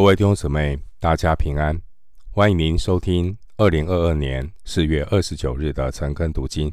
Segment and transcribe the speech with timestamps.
[0.00, 1.78] 各位弟兄姊妹，大家平安！
[2.30, 6.72] 欢迎您收听二零二二年四月二十九日的晨更读经。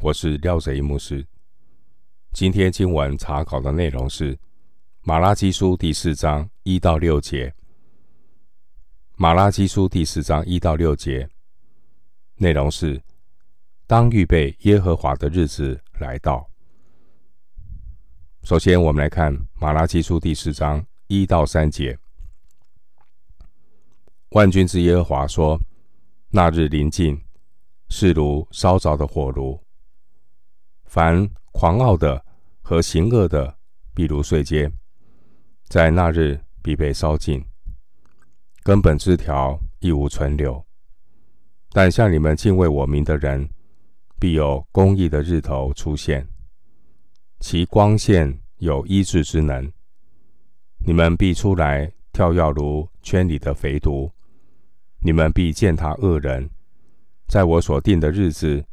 [0.00, 1.26] 我是廖泽一牧师。
[2.32, 4.38] 今天经文查考的内容是
[5.02, 7.54] 马拉基书第四章一到六节。
[9.16, 11.28] 马拉基书第四章一到六节
[12.36, 12.98] 内容是：
[13.86, 16.48] 当预备耶和华的日子来到。
[18.42, 21.98] 首先，我们来看马拉基书第四章一到三节。
[24.34, 25.60] 万军之耶和华说
[26.28, 27.16] ：“那日临近，
[27.88, 29.60] 是如烧着的火炉。
[30.86, 32.20] 凡狂傲的
[32.60, 33.56] 和行恶的，
[33.94, 34.72] 必如碎秸，
[35.68, 37.44] 在那日必被烧尽，
[38.64, 40.66] 根本枝条一无存留。
[41.70, 43.48] 但向你们敬畏我名的人，
[44.18, 46.28] 必有公义的日头出现，
[47.38, 49.72] 其光线有医治之能。
[50.84, 54.10] 你们必出来跳跃如圈里的肥犊。”
[55.06, 56.48] 你们必践踏恶人，
[57.28, 58.64] 在我所定的日子，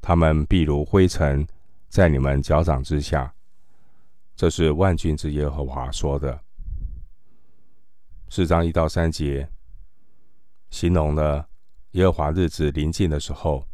[0.00, 1.44] 他们必如灰尘，
[1.88, 3.34] 在你们脚掌之下。
[4.36, 6.40] 这是万军之耶和华说的。
[8.28, 9.50] 四章一到三节，
[10.70, 11.48] 形容了
[11.92, 13.66] 耶和华日子临近的时候，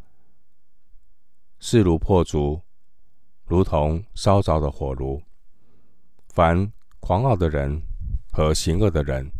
[1.59, 2.59] 势如破竹，
[3.45, 5.21] 如同烧着的火炉。
[6.29, 7.79] 凡狂傲的人
[8.31, 9.31] 和行恶的人，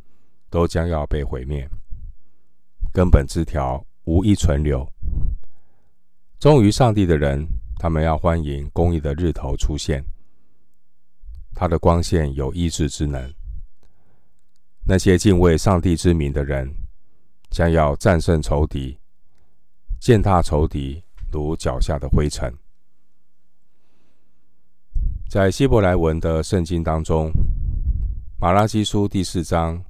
[0.51, 1.67] 都将要被毁灭。
[2.93, 4.87] 根本枝条无一存留。
[6.39, 7.43] 忠于上帝的人，
[7.79, 10.05] 他们要欢迎公义的日头出现。
[11.55, 13.33] 他的光线有医治之能。
[14.85, 16.71] 那些敬畏上帝之名的人，
[17.49, 18.99] 将要战胜仇敌，
[19.99, 22.53] 践踏仇敌如脚下的灰尘。
[25.27, 27.31] 在希伯来文的圣经当中，
[28.39, 29.83] 马拉基书第四章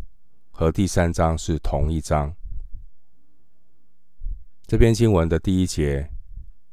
[0.51, 2.33] 和第三章是同一章。
[4.73, 6.09] 这篇经文的第一节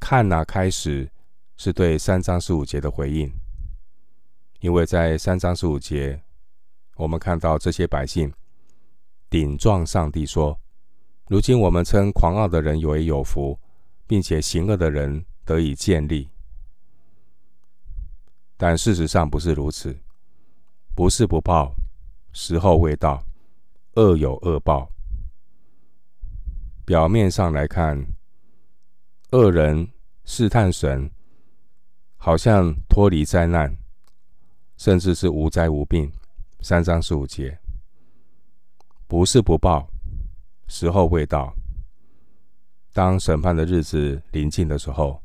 [0.00, 1.12] 看哪”开始
[1.58, 3.30] 是对三章十五节的回应，
[4.60, 6.22] 因为在三章十五节，
[6.96, 8.32] 我们看到这些百姓
[9.28, 10.58] 顶撞上帝说
[11.28, 13.60] ：“如今我们称狂傲的人为有福，
[14.06, 16.30] 并且行恶的人得以建立。”
[18.56, 19.94] 但事实上不是如此，
[20.94, 21.74] 不是不报，
[22.32, 23.22] 时候未到。
[23.94, 24.90] 恶有恶报。
[26.84, 28.06] 表面上来看，
[29.30, 29.88] 恶人
[30.24, 31.10] 试探神，
[32.16, 33.76] 好像脱离灾难，
[34.76, 36.10] 甚至是无灾无病。
[36.60, 37.58] 三章十五节，
[39.06, 39.88] 不是不报，
[40.68, 41.52] 时候未到。
[42.92, 45.20] 当审判的日子临近的时候，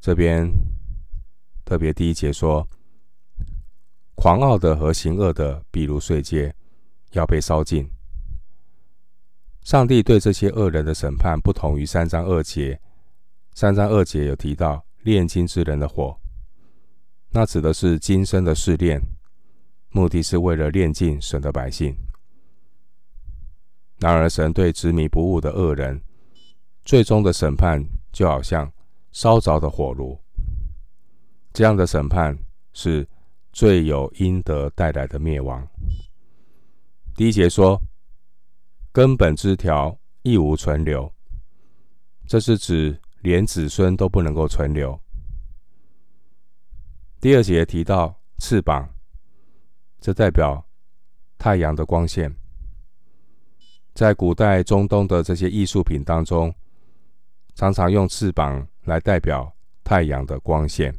[0.00, 0.48] 这边
[1.64, 2.66] 特别第一节说，
[4.14, 6.52] 狂傲的和行恶的，比如碎秸。
[7.12, 7.90] 要被烧尽。
[9.62, 12.80] 上帝对这些恶人的审判不同于三章二节。
[13.54, 16.16] 三章二节有提到炼金之人的火，
[17.30, 19.00] 那指的是今生的试炼，
[19.90, 21.96] 目的是为了炼净神的百姓。
[23.98, 26.02] 然而，神对执迷不悟的恶人，
[26.84, 28.70] 最终的审判就好像
[29.10, 30.20] 烧着的火炉。
[31.54, 32.38] 这样的审判
[32.74, 33.08] 是
[33.52, 35.66] 罪有应得带来的灭亡。
[37.16, 37.80] 第一节说，
[38.92, 41.10] 根本枝条亦无存留，
[42.26, 45.00] 这是指连子孙都不能够存留。
[47.18, 48.86] 第二节提到翅膀，
[49.98, 50.62] 这代表
[51.38, 52.30] 太阳的光线。
[53.94, 56.54] 在古代中东的这些艺术品当中，
[57.54, 59.50] 常常用翅膀来代表
[59.82, 60.94] 太阳的光线。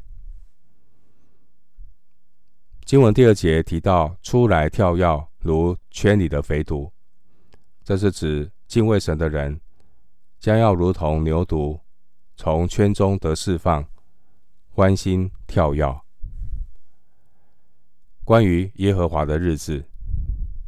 [2.87, 5.27] 经文第二节提到出来跳跃。
[5.39, 6.89] 如圈里的肥犊，
[7.83, 9.59] 这是指敬畏神的人
[10.39, 11.77] 将要如同牛犊，
[12.37, 13.85] 从圈中得释放，
[14.69, 15.85] 欢欣跳跃。
[18.23, 19.83] 关于耶和华的日子，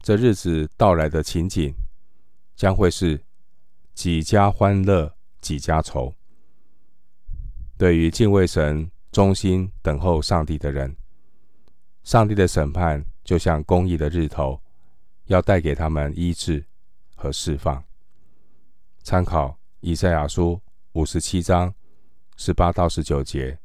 [0.02, 1.74] 这日子到来的情景，
[2.58, 3.22] 将会是
[3.94, 6.14] 几家欢乐几家愁。
[7.78, 10.96] 对于敬畏神、忠心等候上帝的人，
[12.10, 14.60] 上帝的审判就像公义的日头。
[15.26, 16.66] 要带给他们医治
[17.16, 17.84] 和释放。
[19.04, 20.60] 参考以赛亚书
[20.94, 21.72] 五十七章
[22.36, 23.60] 十八到十九节，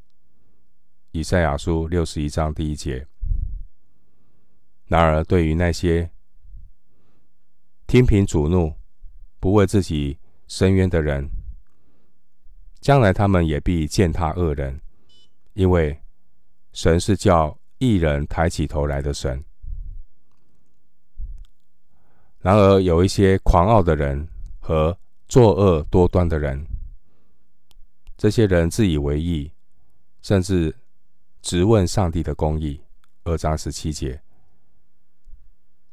[1.12, 3.06] 以赛亚书六十一章第一节。
[4.88, 6.10] 然而，对于那些
[7.86, 8.74] 听凭主怒、
[9.40, 11.30] 不为自己伸冤的人，
[12.78, 14.82] 将来他们也必践踏恶人，
[15.54, 15.98] 因为
[16.74, 19.44] 神是叫一人抬起头来的神。
[22.40, 24.28] 然而，有一些狂傲的人
[24.60, 24.96] 和
[25.28, 26.66] 作恶多端的人，
[28.16, 29.50] 这些人自以为意，
[30.20, 30.76] 甚至
[31.40, 32.80] 质问上帝的公义。
[33.24, 34.20] 二章十七节，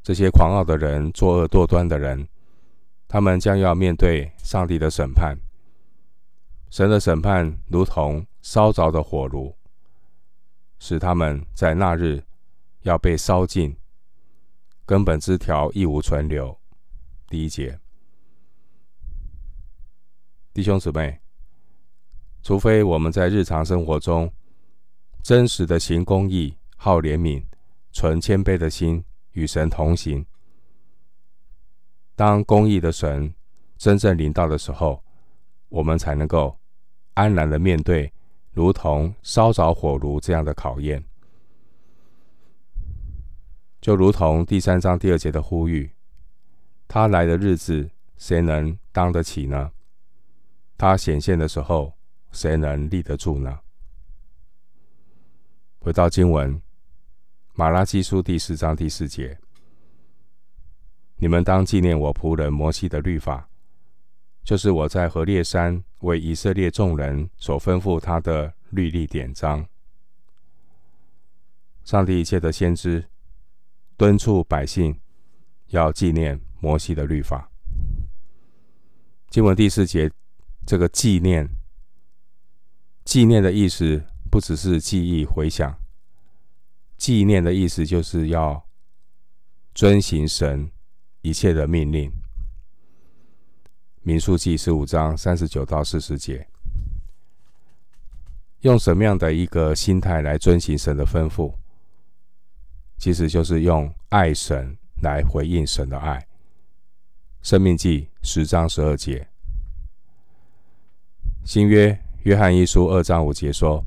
[0.04, 2.28] 这些狂傲的人、作恶多端的人，
[3.08, 5.38] 他们将要面对上帝的审判。
[6.70, 9.56] 神的审判如同烧着的火炉，
[10.82, 12.24] 使他们在那日
[12.82, 13.78] 要被烧尽。
[14.84, 16.60] 根本枝条亦无存留。
[17.30, 17.80] 第一节，
[20.52, 21.22] 弟兄姊妹，
[22.42, 24.34] 除非我们在日常生活中
[25.22, 27.42] 真实的行公义、好怜悯、
[27.94, 30.26] 存谦卑的心，与神同行，
[32.16, 33.34] 当公义的神
[33.78, 35.02] 真正临到的时候，
[35.70, 36.58] 我们才能够
[37.14, 38.12] 安然的面对，
[38.54, 41.04] 如同烧着火炉这样的考验。
[43.80, 45.92] 就如同第三章第二节的呼吁，
[46.88, 49.72] 他来的日子，谁能当得起呢？
[50.78, 51.94] 他显现的时候，
[52.32, 53.60] 谁能立得住呢？
[55.80, 56.62] 回到经文，
[57.54, 59.40] 马拉基书第四章第四节，
[61.16, 63.50] 你们当纪念我仆人摩西的律法，
[64.44, 69.66] 就是我在何烈山为以色列众人所吩咐他的律例典章。
[71.84, 73.08] 上帝一切的先知。
[73.98, 75.00] 敦促百姓
[75.68, 77.52] 要纪念摩西的律法。
[79.30, 80.12] 经文第四节，
[80.66, 81.48] 这个纪念，
[83.06, 85.78] 纪念的意思不只是记忆回想，
[86.98, 88.68] 纪念的意思就是要
[89.76, 90.72] 遵行神
[91.22, 92.12] 一切的命令。
[94.04, 96.48] 民数记十五章三十九到四十节，
[98.62, 101.54] 用什么样的一个心态来遵行神的吩咐？
[102.98, 106.28] 其实就是用爱神来回应神的爱。
[107.44, 109.28] 生命记十章十二节，
[111.46, 113.86] 新约约翰一书二章五节说：“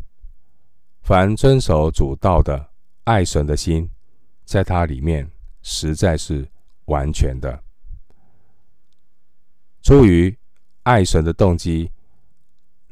[1.02, 2.70] 凡遵守主道的，
[3.02, 3.90] 爱神的心，
[4.44, 5.28] 在他里面
[5.60, 6.48] 实在是
[6.84, 7.62] 完全的。”
[9.84, 10.34] 出于
[10.84, 11.92] 爱神的动机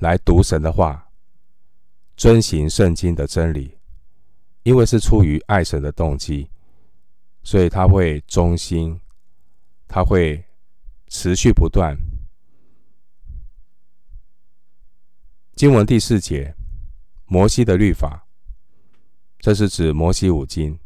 [0.01, 1.09] 来读神的话，
[2.19, 3.79] 遵行圣经的真理。
[4.65, 6.51] 因为是出于爱神的动机，
[7.43, 9.01] 所以他会忠心，
[9.89, 10.45] 他会
[11.09, 11.97] 持续不断。
[15.55, 16.55] 经文第四节，
[17.25, 18.27] 摩西的律法，
[19.39, 20.79] 这是指摩西五经，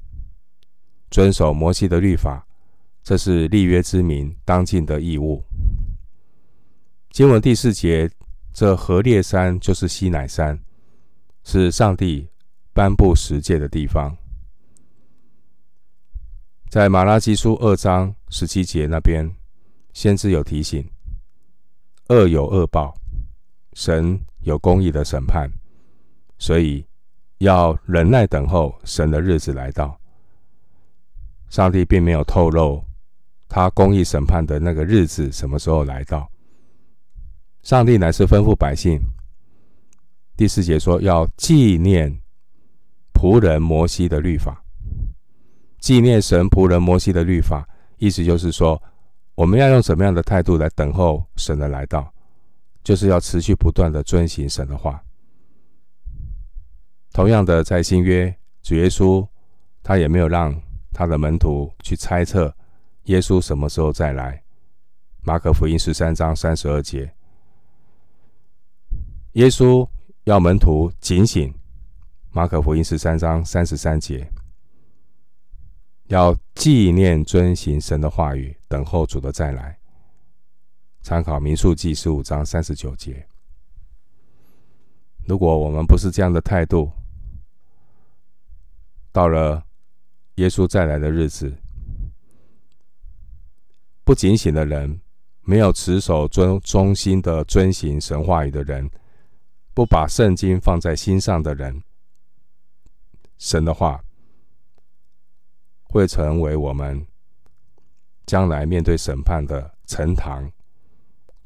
[1.10, 2.46] 遵守摩西的律法，
[3.02, 5.44] 这是立约之民当尽的义务。
[7.16, 8.10] 经文第四节，
[8.52, 10.62] 这何烈山就是西乃山，
[11.44, 12.28] 是上帝。
[12.74, 14.14] 颁布十诫的地方，
[16.68, 19.34] 在马拉基书二章十七节那边，
[19.94, 20.86] 先知有提醒：
[22.10, 22.94] 恶有恶报，
[23.72, 25.50] 神有公义的审判，
[26.38, 26.84] 所以
[27.38, 29.98] 要忍耐等候神的日子来到。
[31.48, 32.84] 上帝并没有透露
[33.48, 36.30] 他公义审判的那个日子什么时候来到。
[37.66, 39.00] 上帝乃是吩咐百姓，
[40.36, 42.16] 第四节说要纪念。
[43.12, 44.62] 仆人摩西的律法，
[45.80, 47.68] 纪念神仆人摩西的律法，
[47.98, 48.80] 意思就是说，
[49.34, 52.08] 我们要用什么样的态度来等候神的来到，
[52.84, 55.02] 就是要持续不断的遵行神的话。
[57.12, 58.32] 同样的，在新约，
[58.62, 59.26] 主耶稣
[59.82, 60.54] 他也没有让
[60.92, 62.54] 他的门徒去猜测
[63.06, 64.40] 耶稣什么时候再来。
[65.24, 67.12] 马可福音十三章三十二节，
[69.36, 69.86] 耶稣
[70.24, 71.52] 要门徒警醒。
[72.32, 74.30] 马可福音十三章三十三节，
[76.06, 79.78] 要纪念遵行神的话语，等候主的再来。
[81.02, 83.28] 参考民数记十五章三十九节。
[85.26, 86.90] 如果我们不是这样的态度，
[89.12, 89.62] 到了
[90.36, 91.54] 耶稣再来的日子，
[94.02, 94.98] 不警醒的人，
[95.42, 98.90] 没有持守遵忠心的遵行神话语的人，
[99.76, 101.82] 不把圣经放在心上的人。
[103.36, 104.02] 神的话
[105.82, 107.06] 会成为我们
[108.24, 110.50] 将来面对审判的呈堂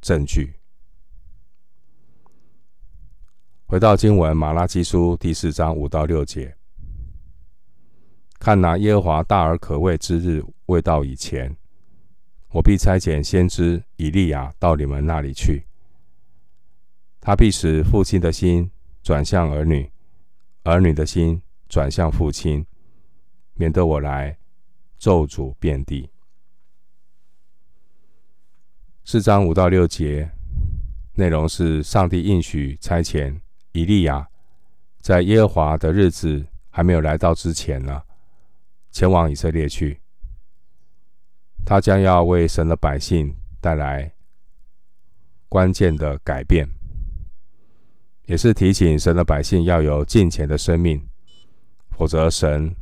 [0.00, 0.54] 证据。
[3.66, 6.56] 回到经文，马拉基书第四章五到六节，
[8.38, 11.56] 看哪，耶和华大而可畏之日未到以前，
[12.50, 15.66] 我必差遣先知以利亚到你们那里去，
[17.20, 18.70] 他必使父亲的心
[19.02, 19.90] 转向儿女，
[20.64, 21.40] 儿女的心。
[21.68, 22.66] 转向父亲，
[23.54, 24.36] 免得我来
[24.98, 26.10] 咒诅遍地。
[29.04, 30.28] 四章五到六节
[31.14, 34.28] 内容是上帝应许差遣以利亚，
[34.98, 38.02] 在耶和华的日子还没有来到之前呢，
[38.90, 40.00] 前往以色列去。
[41.64, 44.12] 他将要为神的百姓带来
[45.48, 46.68] 关键的改变，
[48.30, 51.04] 也是提醒神的百姓要有敬虔的生命，
[51.90, 52.72] 否则神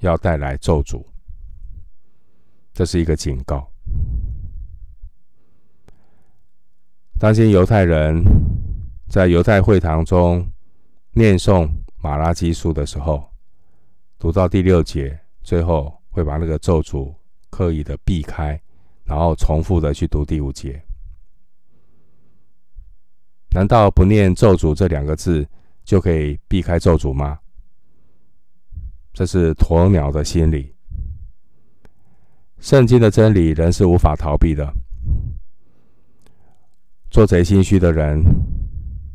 [0.00, 1.02] 要带来咒诅。
[2.74, 3.66] 这是一个警告。
[7.18, 8.22] 当今犹太人
[9.08, 10.46] 在犹太会堂中
[11.12, 11.66] 念诵
[11.96, 13.26] 马拉基书的时候，
[14.18, 17.14] 读到第六节，最后会把那个咒诅
[17.48, 18.60] 刻意的避开，
[19.04, 20.78] 然后重复的去读第五节。
[23.56, 25.48] 难道不念咒诅这两个字
[25.82, 27.38] 就可以避开咒诅吗？
[29.14, 30.74] 这是鸵鸟的心理。
[32.58, 34.70] 圣经的真理人是无法逃避的。
[37.10, 38.22] 做贼心虚的人，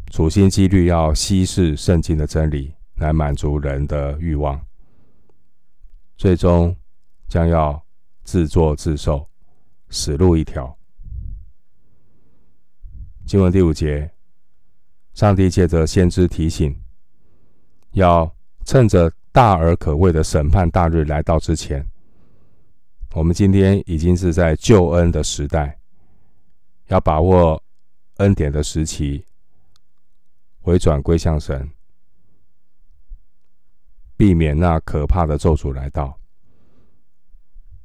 [0.10, 4.60] 处心积虑要稀释圣经的真理，来满足人的欲望，
[6.18, 6.76] 最终
[7.28, 7.80] 将要
[8.24, 9.30] 自作自受，
[9.90, 10.76] 死路一条。
[13.28, 14.12] 经文第五节，
[15.14, 16.76] 上帝借着先知提醒，
[17.92, 18.34] 要
[18.66, 21.86] 趁着大而可畏的审判大日来到之前，
[23.14, 25.78] 我们今天已经是在救恩的时代，
[26.88, 27.62] 要把握。
[28.18, 29.26] 恩典的时期，
[30.60, 31.68] 回转归向神，
[34.16, 36.16] 避免那可怕的咒诅来到。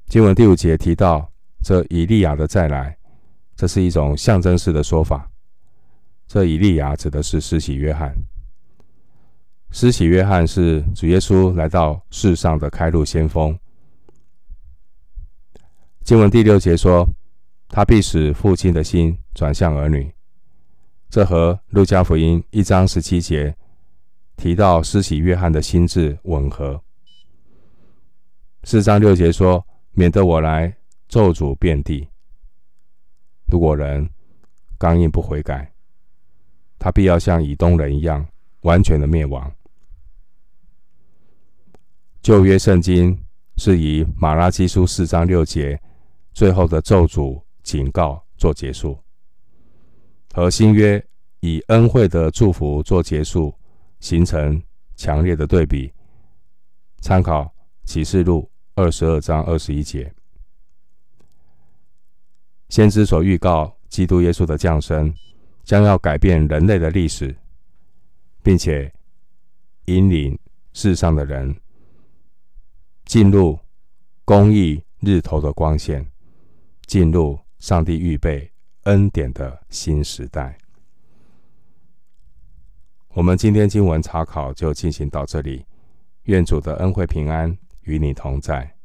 [0.09, 2.99] 经文第五节提到，这以利亚的再来，
[3.55, 5.31] 这是一种象征式的说法。
[6.27, 8.15] 这以利亚指的是施洗约翰。
[9.71, 13.59] 施洗约翰是主耶稣来到世上的开路先锋。
[16.03, 17.07] 经文第六节说，
[17.69, 20.13] 他必使父亲的心转向儿女。
[21.09, 23.55] 这和路加福音一章十七节
[24.37, 26.81] 提到施洗约翰的心志吻合。
[28.65, 30.77] 四章六节说：“免得我来
[31.09, 32.09] 咒诅遍地。”
[33.47, 34.09] 如果人
[34.79, 35.73] 刚硬不悔改，
[36.87, 38.25] 他必要像以东人一样，
[38.61, 39.53] 完全的灭亡。
[42.23, 43.21] 旧约圣经
[43.57, 45.77] 是以马拉基书四章六节
[46.33, 48.97] 最后的咒诅警告做结束。
[50.33, 51.05] 和新约
[51.41, 53.53] 以恩惠的祝福做结束，
[53.99, 54.63] 形成
[54.95, 55.93] 强烈的对比。
[57.01, 57.53] 参考
[57.83, 60.15] 启示录二十二章二十一节，
[62.69, 65.13] 先知所预告基督耶稣的降生，
[65.67, 67.37] 将要改变人类的历史，
[68.43, 68.91] 并且
[69.87, 70.39] 引领
[70.73, 71.55] 世上的人
[73.05, 73.59] 进入
[74.25, 76.11] 公义日头的光线，
[76.87, 78.51] 进入上帝预备。
[78.85, 80.57] 恩典的新时代，
[83.09, 85.67] 我们今天经文查考就进行到这里。
[86.27, 88.76] 愿主的恩惠平安与你同在。